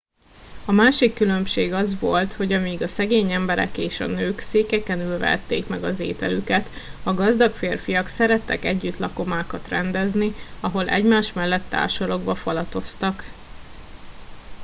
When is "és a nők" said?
3.77-4.39